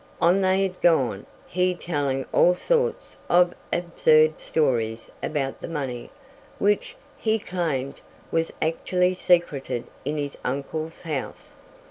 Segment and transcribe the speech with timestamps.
[0.19, 6.09] On they had gone, he telling all sorts of absurd stories about the money,
[6.57, 8.01] which, he claimed,
[8.31, 11.53] was actually secreted in his uncle's house.